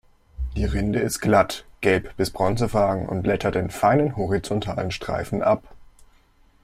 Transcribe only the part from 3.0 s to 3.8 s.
und blättert in